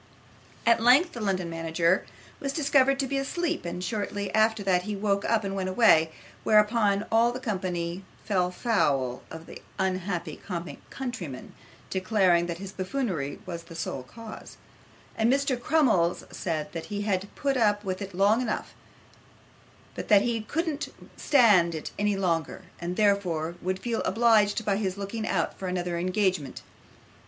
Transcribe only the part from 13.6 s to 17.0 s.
the sole cause; and Mr. Crummles said, that